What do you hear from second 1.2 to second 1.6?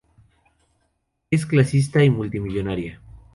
Es